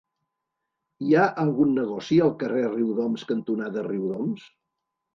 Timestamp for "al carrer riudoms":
2.27-3.29